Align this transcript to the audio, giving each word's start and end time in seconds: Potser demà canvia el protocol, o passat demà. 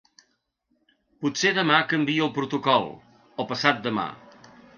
Potser 1.25 1.51
demà 1.57 1.81
canvia 1.91 2.25
el 2.29 2.33
protocol, 2.39 2.89
o 3.45 3.47
passat 3.53 3.87
demà. 3.91 4.09